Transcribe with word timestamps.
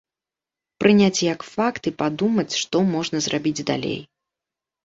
Прыняць 0.83 1.25
як 1.33 1.45
факт 1.55 1.83
і 1.91 1.93
падумаць, 2.01 2.49
што 2.63 2.83
можна 2.95 3.17
зрабіць 3.29 3.65
далей. 3.73 3.99